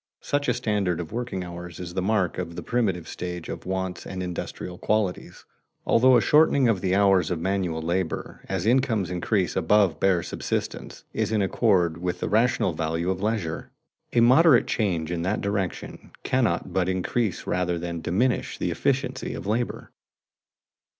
Such 0.23 0.47
a 0.47 0.55
standard 0.55 0.99
of 0.99 1.11
working 1.11 1.43
hours 1.43 1.79
is 1.79 1.93
the 1.93 2.01
mark 2.01 2.39
of 2.39 2.55
the 2.55 2.63
primitive 2.63 3.07
stage 3.07 3.49
of 3.49 3.67
wants 3.67 4.03
and 4.07 4.23
industrial 4.23 4.79
qualities, 4.79 5.45
although 5.85 6.17
a 6.17 6.21
shortening 6.21 6.67
of 6.67 6.81
the 6.81 6.95
hours 6.95 7.29
of 7.29 7.39
manual 7.39 7.83
labor, 7.83 8.43
as 8.49 8.65
incomes 8.65 9.11
increase 9.11 9.55
above 9.55 9.99
bare 9.99 10.23
subsistence, 10.23 11.03
is 11.13 11.31
in 11.31 11.43
accord 11.43 11.97
with 11.99 12.23
a 12.23 12.27
rational 12.27 12.73
valuation 12.73 13.11
of 13.11 13.21
leisure. 13.21 13.69
A 14.13 14.21
moderate 14.21 14.65
change 14.65 15.11
in 15.11 15.21
that 15.21 15.39
direction 15.39 16.13
cannot 16.23 16.73
but 16.73 16.89
increase 16.89 17.45
rather 17.45 17.77
than 17.77 18.01
diminish 18.01 18.57
the 18.57 18.71
efficiency 18.71 19.35
of 19.35 19.45
labor. 19.45 19.91